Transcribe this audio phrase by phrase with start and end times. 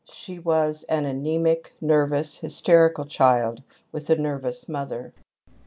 [0.11, 3.61] She was an anemic, nervous, hysterical child
[3.91, 5.13] with a nervous mother.